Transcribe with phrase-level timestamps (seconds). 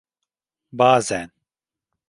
[0.71, 1.29] Bazen.